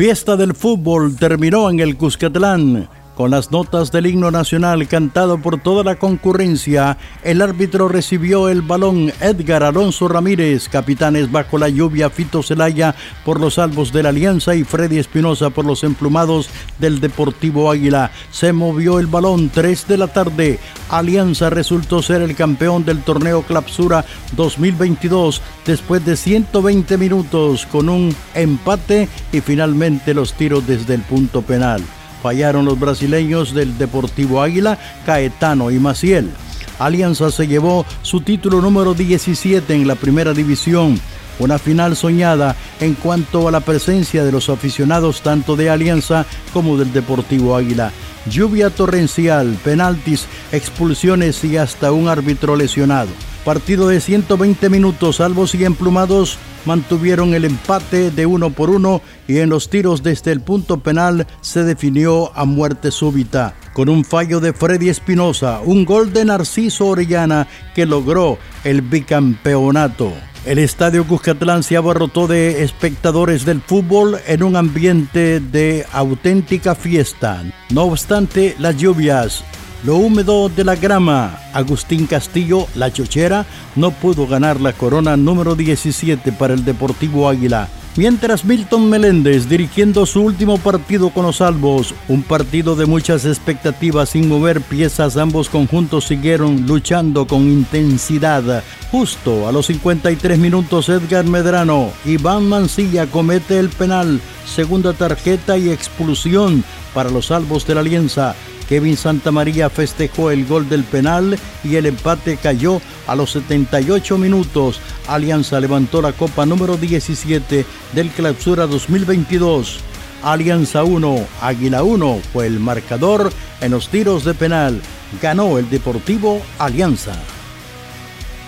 Fiesta 0.00 0.34
del 0.34 0.54
fútbol 0.54 1.14
terminó 1.14 1.68
en 1.68 1.78
el 1.78 1.98
Cuscatlán. 1.98 2.88
Con 3.20 3.32
las 3.32 3.50
notas 3.50 3.92
del 3.92 4.06
himno 4.06 4.30
nacional 4.30 4.88
cantado 4.88 5.36
por 5.36 5.60
toda 5.60 5.84
la 5.84 5.96
concurrencia, 5.96 6.96
el 7.22 7.42
árbitro 7.42 7.86
recibió 7.86 8.48
el 8.48 8.62
balón 8.62 9.12
Edgar 9.20 9.62
Alonso 9.62 10.08
Ramírez, 10.08 10.70
capitanes 10.70 11.30
bajo 11.30 11.58
la 11.58 11.68
lluvia 11.68 12.08
Fito 12.08 12.42
Celaya 12.42 12.94
por 13.22 13.38
los 13.38 13.56
salvos 13.56 13.92
de 13.92 14.04
la 14.04 14.08
Alianza 14.08 14.54
y 14.54 14.64
Freddy 14.64 14.96
Espinosa 14.96 15.50
por 15.50 15.66
los 15.66 15.84
emplumados 15.84 16.48
del 16.78 16.98
Deportivo 16.98 17.70
Águila. 17.70 18.10
Se 18.30 18.54
movió 18.54 18.98
el 18.98 19.06
balón 19.06 19.50
3 19.50 19.86
de 19.86 19.98
la 19.98 20.08
tarde. 20.08 20.58
Alianza 20.88 21.50
resultó 21.50 22.00
ser 22.00 22.22
el 22.22 22.34
campeón 22.34 22.86
del 22.86 23.02
torneo 23.02 23.42
Clapsura 23.42 24.02
2022 24.34 25.42
después 25.66 26.02
de 26.06 26.16
120 26.16 26.96
minutos 26.96 27.66
con 27.66 27.90
un 27.90 28.16
empate 28.32 29.10
y 29.30 29.42
finalmente 29.42 30.14
los 30.14 30.32
tiros 30.32 30.66
desde 30.66 30.94
el 30.94 31.02
punto 31.02 31.42
penal. 31.42 31.82
Fallaron 32.22 32.64
los 32.64 32.78
brasileños 32.78 33.54
del 33.54 33.76
Deportivo 33.78 34.42
Águila, 34.42 34.78
Caetano 35.06 35.70
y 35.70 35.78
Maciel. 35.78 36.30
Alianza 36.78 37.30
se 37.30 37.46
llevó 37.46 37.84
su 38.02 38.20
título 38.20 38.60
número 38.60 38.94
17 38.94 39.74
en 39.74 39.86
la 39.86 39.94
primera 39.94 40.32
división, 40.32 40.98
una 41.38 41.58
final 41.58 41.96
soñada 41.96 42.56
en 42.80 42.94
cuanto 42.94 43.48
a 43.48 43.50
la 43.50 43.60
presencia 43.60 44.24
de 44.24 44.32
los 44.32 44.48
aficionados 44.48 45.22
tanto 45.22 45.56
de 45.56 45.70
Alianza 45.70 46.26
como 46.52 46.76
del 46.76 46.92
Deportivo 46.92 47.56
Águila. 47.56 47.92
Lluvia 48.30 48.70
torrencial, 48.70 49.58
penaltis, 49.64 50.26
expulsiones 50.52 51.42
y 51.44 51.56
hasta 51.56 51.92
un 51.92 52.08
árbitro 52.08 52.56
lesionado. 52.56 53.10
Partido 53.44 53.88
de 53.88 54.00
120 54.00 54.68
minutos, 54.68 55.16
salvos 55.16 55.54
y 55.54 55.64
emplumados 55.64 56.38
mantuvieron 56.66 57.32
el 57.32 57.46
empate 57.46 58.10
de 58.10 58.26
uno 58.26 58.50
por 58.50 58.68
uno 58.68 59.00
y 59.26 59.38
en 59.38 59.48
los 59.48 59.70
tiros 59.70 60.02
desde 60.02 60.30
el 60.30 60.42
punto 60.42 60.80
penal 60.80 61.26
se 61.40 61.64
definió 61.64 62.36
a 62.36 62.44
muerte 62.44 62.90
súbita. 62.90 63.54
Con 63.72 63.88
un 63.88 64.04
fallo 64.04 64.40
de 64.40 64.52
Freddy 64.52 64.90
Espinosa, 64.90 65.60
un 65.64 65.86
gol 65.86 66.12
de 66.12 66.26
Narciso 66.26 66.88
Orellana 66.88 67.48
que 67.74 67.86
logró 67.86 68.36
el 68.62 68.82
bicampeonato. 68.82 70.12
El 70.44 70.58
estadio 70.58 71.06
Cuscatlán 71.06 71.62
se 71.62 71.78
abarrotó 71.78 72.26
de 72.26 72.62
espectadores 72.62 73.46
del 73.46 73.62
fútbol 73.62 74.18
en 74.26 74.42
un 74.42 74.56
ambiente 74.56 75.40
de 75.40 75.86
auténtica 75.92 76.74
fiesta. 76.74 77.42
No 77.70 77.84
obstante, 77.84 78.54
las 78.58 78.76
lluvias 78.76 79.44
lo 79.84 79.96
húmedo 79.96 80.48
de 80.48 80.64
la 80.64 80.76
grama. 80.76 81.38
Agustín 81.52 82.06
Castillo, 82.06 82.66
la 82.74 82.92
chochera, 82.92 83.46
no 83.76 83.90
pudo 83.90 84.26
ganar 84.26 84.60
la 84.60 84.72
corona 84.72 85.16
número 85.16 85.54
17 85.54 86.32
para 86.32 86.54
el 86.54 86.64
Deportivo 86.64 87.28
Águila. 87.28 87.68
Mientras 87.96 88.44
Milton 88.44 88.88
Meléndez 88.88 89.48
dirigiendo 89.48 90.06
su 90.06 90.22
último 90.22 90.58
partido 90.58 91.10
con 91.10 91.26
los 91.26 91.40
Albos, 91.40 91.92
un 92.06 92.22
partido 92.22 92.76
de 92.76 92.86
muchas 92.86 93.24
expectativas 93.24 94.10
sin 94.10 94.28
mover 94.28 94.60
piezas, 94.60 95.16
ambos 95.16 95.48
conjuntos 95.48 96.04
siguieron 96.04 96.66
luchando 96.68 97.26
con 97.26 97.42
intensidad. 97.42 98.62
Justo 98.92 99.48
a 99.48 99.52
los 99.52 99.66
53 99.66 100.38
minutos 100.38 100.88
Edgar 100.88 101.24
Medrano, 101.24 101.90
Iván 102.04 102.48
Mancilla 102.48 103.06
comete 103.06 103.58
el 103.58 103.70
penal, 103.70 104.20
segunda 104.46 104.92
tarjeta 104.92 105.58
y 105.58 105.70
expulsión 105.70 106.62
para 106.94 107.10
los 107.10 107.32
Albos 107.32 107.66
de 107.66 107.74
la 107.74 107.80
Alianza. 107.80 108.36
Kevin 108.70 108.96
Santamaría 108.96 109.68
festejó 109.68 110.30
el 110.30 110.46
gol 110.46 110.68
del 110.68 110.84
penal 110.84 111.36
y 111.64 111.74
el 111.74 111.86
empate 111.86 112.36
cayó 112.36 112.80
a 113.08 113.16
los 113.16 113.32
78 113.32 114.16
minutos. 114.16 114.80
Alianza 115.08 115.58
levantó 115.58 116.00
la 116.00 116.12
copa 116.12 116.46
número 116.46 116.76
17 116.76 117.66
del 117.92 118.10
Clausura 118.10 118.68
2022. 118.68 119.80
Alianza 120.22 120.84
1, 120.84 121.26
Águila 121.42 121.82
1 121.82 122.20
fue 122.32 122.46
el 122.46 122.60
marcador 122.60 123.32
en 123.60 123.72
los 123.72 123.88
tiros 123.88 124.24
de 124.24 124.34
penal. 124.34 124.80
Ganó 125.20 125.58
el 125.58 125.68
Deportivo 125.68 126.40
Alianza. 126.60 127.14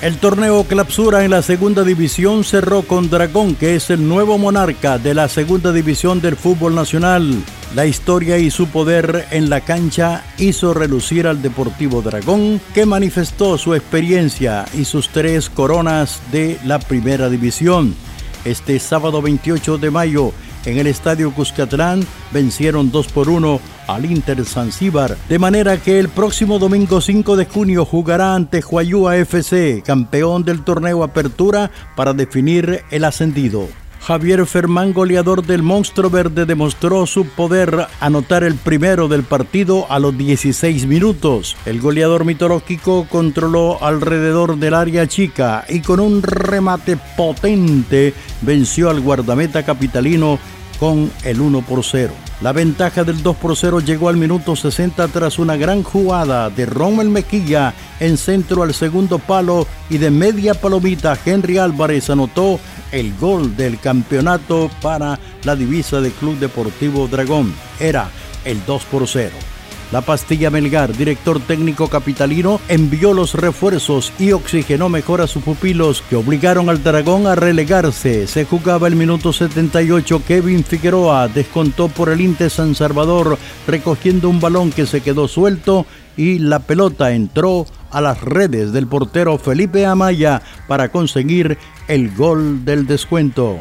El 0.00 0.16
torneo 0.16 0.64
Clapsura 0.64 1.24
en 1.24 1.30
la 1.32 1.42
segunda 1.42 1.82
división 1.84 2.42
cerró 2.42 2.82
con 2.82 3.10
Dragón, 3.10 3.54
que 3.54 3.76
es 3.76 3.90
el 3.90 4.08
nuevo 4.08 4.38
monarca 4.38 4.96
de 4.96 5.12
la 5.12 5.28
segunda 5.28 5.72
división 5.72 6.22
del 6.22 6.36
fútbol 6.36 6.74
nacional. 6.74 7.34
La 7.74 7.84
historia 7.84 8.38
y 8.38 8.50
su 8.50 8.68
poder 8.68 9.26
en 9.30 9.50
la 9.50 9.60
cancha 9.60 10.24
hizo 10.38 10.72
relucir 10.72 11.26
al 11.26 11.42
Deportivo 11.42 12.00
Dragón, 12.00 12.60
que 12.72 12.86
manifestó 12.86 13.58
su 13.58 13.74
experiencia 13.74 14.64
y 14.72 14.84
sus 14.84 15.08
tres 15.08 15.50
coronas 15.50 16.20
de 16.32 16.58
la 16.64 16.78
primera 16.78 17.28
división. 17.28 17.94
Este 18.44 18.78
sábado 18.78 19.20
28 19.20 19.78
de 19.78 19.90
mayo, 19.90 20.32
en 20.64 20.78
el 20.78 20.86
Estadio 20.86 21.32
Cuscatlán 21.32 22.06
vencieron 22.32 22.90
2 22.90 23.08
por 23.08 23.28
1 23.28 23.60
al 23.88 24.04
Inter 24.04 24.44
Zanzíbar, 24.44 25.16
de 25.28 25.38
manera 25.38 25.76
que 25.76 25.98
el 25.98 26.08
próximo 26.08 26.58
domingo 26.58 27.00
5 27.00 27.36
de 27.36 27.44
junio 27.44 27.84
jugará 27.84 28.34
ante 28.34 28.60
Huayúa 28.60 29.16
FC, 29.16 29.82
campeón 29.84 30.44
del 30.44 30.62
torneo 30.64 31.02
Apertura, 31.02 31.70
para 31.94 32.14
definir 32.14 32.82
el 32.90 33.04
ascendido. 33.04 33.68
Javier 34.00 34.46
Fermán, 34.46 34.92
goleador 34.92 35.44
del 35.44 35.62
Monstruo 35.62 36.10
Verde, 36.10 36.46
demostró 36.46 37.06
su 37.06 37.26
poder 37.26 37.88
anotar 38.00 38.44
el 38.44 38.54
primero 38.54 39.08
del 39.08 39.24
partido 39.24 39.90
a 39.90 39.98
los 39.98 40.16
16 40.16 40.86
minutos. 40.86 41.56
El 41.66 41.80
goleador 41.80 42.24
mitológico 42.24 43.06
controló 43.08 43.82
alrededor 43.82 44.58
del 44.58 44.74
área 44.74 45.06
chica 45.06 45.64
y 45.68 45.80
con 45.80 46.00
un 46.00 46.22
remate 46.22 46.96
potente 47.16 48.14
venció 48.42 48.90
al 48.90 49.00
guardameta 49.00 49.64
capitalino 49.64 50.38
con 50.78 51.10
el 51.24 51.40
1 51.40 51.62
por 51.62 51.84
0. 51.84 52.25
La 52.42 52.52
ventaja 52.52 53.02
del 53.02 53.22
2 53.22 53.36
por 53.36 53.56
0 53.56 53.80
llegó 53.80 54.10
al 54.10 54.18
minuto 54.18 54.56
60 54.56 55.08
tras 55.08 55.38
una 55.38 55.56
gran 55.56 55.82
jugada 55.82 56.50
de 56.50 56.66
Rommel 56.66 57.08
Mequilla 57.08 57.72
en 57.98 58.18
centro 58.18 58.62
al 58.62 58.74
segundo 58.74 59.18
palo 59.18 59.66
y 59.88 59.96
de 59.96 60.10
media 60.10 60.52
palomita 60.52 61.18
Henry 61.24 61.56
Álvarez 61.56 62.10
anotó 62.10 62.60
el 62.92 63.16
gol 63.16 63.56
del 63.56 63.80
campeonato 63.80 64.70
para 64.82 65.18
la 65.44 65.56
divisa 65.56 66.02
del 66.02 66.12
Club 66.12 66.38
Deportivo 66.38 67.08
Dragón. 67.08 67.54
Era 67.80 68.10
el 68.44 68.62
2 68.66 68.84
por 68.84 69.08
0. 69.08 69.55
La 69.92 70.00
Pastilla 70.00 70.50
Melgar, 70.50 70.96
director 70.96 71.38
técnico 71.38 71.88
capitalino, 71.88 72.60
envió 72.68 73.14
los 73.14 73.34
refuerzos 73.34 74.12
y 74.18 74.32
oxigenó 74.32 74.88
mejor 74.88 75.20
a 75.20 75.28
sus 75.28 75.44
pupilos 75.44 76.02
que 76.10 76.16
obligaron 76.16 76.68
al 76.68 76.82
Dragón 76.82 77.28
a 77.28 77.36
relegarse. 77.36 78.26
Se 78.26 78.44
jugaba 78.44 78.88
el 78.88 78.96
minuto 78.96 79.32
78. 79.32 80.22
Kevin 80.26 80.64
Figueroa 80.64 81.28
descontó 81.28 81.86
por 81.88 82.08
el 82.08 82.20
Inte 82.20 82.50
San 82.50 82.74
Salvador 82.74 83.38
recogiendo 83.68 84.28
un 84.28 84.40
balón 84.40 84.72
que 84.72 84.86
se 84.86 85.02
quedó 85.02 85.28
suelto 85.28 85.86
y 86.16 86.40
la 86.40 86.58
pelota 86.58 87.12
entró 87.12 87.64
a 87.92 88.00
las 88.00 88.20
redes 88.20 88.72
del 88.72 88.88
portero 88.88 89.38
Felipe 89.38 89.86
Amaya 89.86 90.42
para 90.66 90.88
conseguir 90.88 91.58
el 91.86 92.12
gol 92.14 92.64
del 92.64 92.86
descuento. 92.86 93.56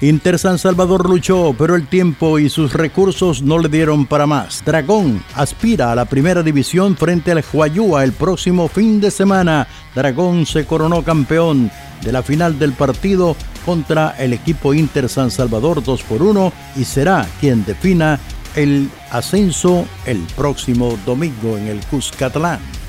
Inter 0.00 0.38
San 0.38 0.58
Salvador 0.58 1.08
luchó, 1.08 1.54
pero 1.56 1.76
el 1.76 1.86
tiempo 1.86 2.38
y 2.38 2.50
sus 2.50 2.72
recursos 2.72 3.42
no 3.42 3.58
le 3.58 3.68
dieron 3.68 4.06
para 4.06 4.26
más. 4.26 4.62
Dragón 4.64 5.22
aspira 5.34 5.92
a 5.92 5.94
la 5.94 6.04
primera 6.04 6.42
división 6.42 6.96
frente 6.96 7.32
al 7.32 7.44
Huayúa 7.52 8.04
el 8.04 8.12
próximo 8.12 8.68
fin 8.68 9.00
de 9.00 9.10
semana. 9.10 9.66
Dragón 9.94 10.46
se 10.46 10.66
coronó 10.66 11.02
campeón 11.02 11.70
de 12.02 12.12
la 12.12 12.22
final 12.22 12.58
del 12.58 12.72
partido 12.72 13.36
contra 13.64 14.14
el 14.18 14.32
equipo 14.32 14.74
Inter 14.74 15.08
San 15.08 15.30
Salvador 15.30 15.82
2 15.82 16.02
por 16.02 16.22
1 16.22 16.52
y 16.76 16.84
será 16.84 17.26
quien 17.40 17.64
defina 17.64 18.18
el 18.56 18.90
ascenso 19.10 19.86
el 20.06 20.18
próximo 20.36 20.98
domingo 21.06 21.56
en 21.56 21.68
el 21.68 21.80
Cuscatlán. 21.86 22.83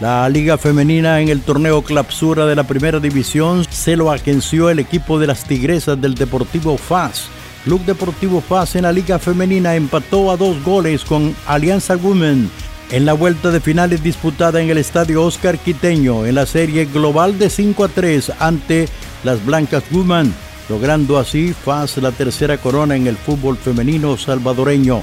La 0.00 0.28
Liga 0.28 0.58
Femenina 0.58 1.20
en 1.20 1.28
el 1.28 1.42
torneo 1.42 1.82
Clapsura 1.82 2.46
de 2.46 2.56
la 2.56 2.64
Primera 2.64 2.98
División 2.98 3.64
se 3.70 3.96
lo 3.96 4.10
agenció 4.10 4.68
el 4.68 4.78
equipo 4.78 5.18
de 5.18 5.26
las 5.26 5.44
Tigresas 5.44 6.00
del 6.00 6.14
Deportivo 6.14 6.76
FAS. 6.76 7.28
Club 7.64 7.84
Deportivo 7.84 8.40
FAS 8.40 8.74
en 8.74 8.82
la 8.82 8.92
Liga 8.92 9.18
Femenina 9.18 9.76
empató 9.76 10.32
a 10.32 10.36
dos 10.36 10.62
goles 10.64 11.04
con 11.04 11.36
Alianza 11.46 11.96
Women 11.96 12.50
en 12.90 13.06
la 13.06 13.12
vuelta 13.12 13.50
de 13.50 13.60
finales 13.60 14.02
disputada 14.02 14.60
en 14.60 14.68
el 14.68 14.78
Estadio 14.78 15.24
Oscar 15.24 15.56
Quiteño 15.56 16.26
en 16.26 16.34
la 16.34 16.46
serie 16.46 16.84
global 16.84 17.38
de 17.38 17.48
5 17.48 17.84
a 17.84 17.88
3 17.88 18.32
ante 18.38 18.88
las 19.24 19.44
Blancas 19.46 19.84
Women, 19.90 20.34
logrando 20.68 21.18
así 21.18 21.54
FAS 21.54 21.96
la 21.98 22.12
tercera 22.12 22.58
corona 22.58 22.96
en 22.96 23.06
el 23.06 23.16
fútbol 23.16 23.56
femenino 23.56 24.18
salvadoreño. 24.18 25.02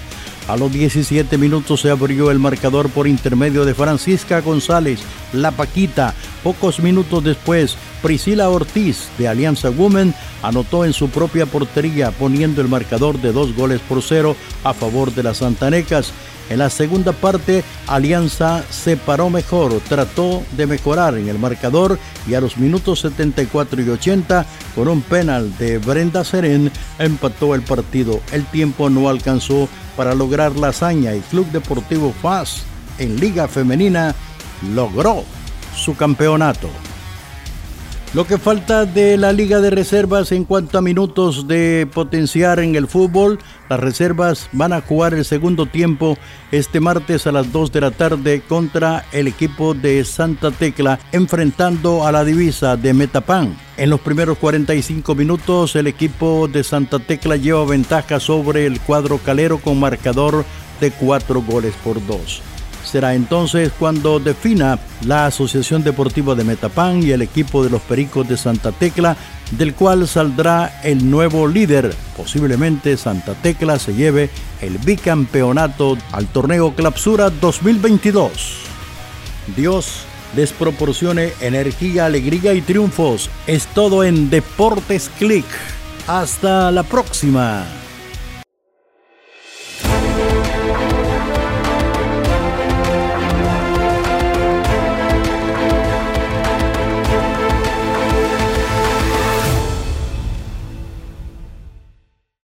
A 0.49 0.57
los 0.57 0.71
17 0.71 1.37
minutos 1.37 1.81
se 1.81 1.91
abrió 1.91 2.31
el 2.31 2.39
marcador 2.39 2.89
por 2.89 3.07
intermedio 3.07 3.65
de 3.65 3.75
Francisca 3.75 4.41
González, 4.41 4.99
La 5.31 5.51
Paquita. 5.51 6.15
Pocos 6.43 6.79
minutos 6.79 7.23
después, 7.23 7.77
Priscila 8.01 8.49
Ortiz 8.49 9.09
de 9.19 9.27
Alianza 9.27 9.69
Women 9.69 10.15
anotó 10.41 10.85
en 10.85 10.93
su 10.93 11.09
propia 11.09 11.45
portería 11.45 12.09
poniendo 12.09 12.61
el 12.61 12.67
marcador 12.67 13.21
de 13.21 13.31
dos 13.31 13.55
goles 13.55 13.79
por 13.81 14.01
cero 14.01 14.35
a 14.63 14.73
favor 14.73 15.13
de 15.13 15.21
las 15.21 15.37
Santanecas 15.37 16.13
En 16.49 16.57
la 16.57 16.69
segunda 16.69 17.11
parte, 17.11 17.63
Alianza 17.87 18.63
se 18.71 18.97
paró 18.97 19.29
mejor, 19.29 19.79
trató 19.87 20.43
de 20.57 20.65
mejorar 20.65 21.15
en 21.15 21.29
el 21.29 21.37
marcador 21.37 21.99
y 22.27 22.33
a 22.33 22.41
los 22.41 22.57
minutos 22.57 23.01
74 23.01 23.81
y 23.81 23.89
80, 23.89 24.45
con 24.73 24.87
un 24.87 25.01
penal 25.01 25.55
de 25.59 25.77
Brenda 25.77 26.23
Serén, 26.23 26.71
empató 26.97 27.53
el 27.53 27.61
partido. 27.61 28.19
El 28.31 28.45
tiempo 28.45 28.89
no 28.89 29.09
alcanzó 29.09 29.69
para 29.95 30.15
lograr 30.15 30.55
la 30.55 30.69
hazaña 30.69 31.13
y 31.13 31.19
Club 31.21 31.45
Deportivo 31.51 32.13
FAS 32.19 32.63
en 32.97 33.19
Liga 33.19 33.47
Femenina 33.47 34.15
logró 34.73 35.23
su 35.75 35.95
campeonato. 35.95 36.69
Lo 38.15 38.25
que 38.25 38.39
falta 38.39 38.85
de 38.85 39.17
la 39.17 39.31
Liga 39.31 39.61
de 39.61 39.69
Reservas 39.69 40.31
en 40.31 40.43
cuanto 40.43 40.79
a 40.79 40.81
minutos 40.81 41.47
de 41.47 41.87
potenciar 41.93 42.59
en 42.59 42.75
el 42.75 42.87
fútbol, 42.87 43.37
las 43.69 43.79
reservas 43.79 44.49
van 44.51 44.73
a 44.73 44.81
jugar 44.81 45.13
el 45.13 45.23
segundo 45.23 45.67
tiempo 45.67 46.17
este 46.51 46.79
martes 46.79 47.27
a 47.27 47.31
las 47.31 47.51
2 47.51 47.71
de 47.71 47.81
la 47.81 47.91
tarde 47.91 48.41
contra 48.41 49.05
el 49.11 49.27
equipo 49.27 49.75
de 49.75 50.03
Santa 50.05 50.49
Tecla, 50.49 50.97
enfrentando 51.11 52.07
a 52.07 52.11
la 52.11 52.25
divisa 52.25 52.77
de 52.77 52.95
Metapan. 52.95 53.55
En 53.77 53.91
los 53.91 53.99
primeros 53.99 54.39
45 54.39 55.13
minutos, 55.13 55.75
el 55.75 55.85
equipo 55.85 56.49
de 56.51 56.63
Santa 56.63 56.97
Tecla 56.97 57.35
lleva 57.35 57.63
ventaja 57.63 58.19
sobre 58.19 58.65
el 58.65 58.79
cuadro 58.79 59.19
calero 59.19 59.59
con 59.59 59.79
marcador 59.79 60.45
de 60.81 60.89
4 60.89 61.43
goles 61.43 61.75
por 61.83 62.03
2. 62.03 62.41
Será 62.89 63.13
entonces 63.13 63.71
cuando 63.77 64.19
defina 64.19 64.79
la 65.05 65.27
Asociación 65.27 65.83
Deportiva 65.83 66.33
de 66.33 66.43
Metapán 66.43 67.03
y 67.03 67.11
el 67.11 67.21
equipo 67.21 67.63
de 67.63 67.69
los 67.69 67.83
Pericos 67.83 68.27
de 68.27 68.35
Santa 68.35 68.71
Tecla, 68.71 69.15
del 69.51 69.75
cual 69.75 70.07
saldrá 70.07 70.81
el 70.83 71.07
nuevo 71.07 71.47
líder. 71.47 71.93
Posiblemente 72.17 72.97
Santa 72.97 73.35
Tecla 73.35 73.77
se 73.77 73.93
lleve 73.93 74.31
el 74.59 74.79
bicampeonato 74.79 75.99
al 76.11 76.25
torneo 76.29 76.73
Clapsura 76.73 77.29
2022. 77.29 78.31
Dios 79.55 80.05
les 80.35 80.51
proporcione 80.51 81.33
energía, 81.41 82.07
alegría 82.07 82.55
y 82.55 82.61
triunfos. 82.61 83.29
Es 83.45 83.67
todo 83.67 84.03
en 84.03 84.31
Deportes 84.31 85.11
Click. 85.19 85.45
Hasta 86.07 86.71
la 86.71 86.81
próxima. 86.81 87.67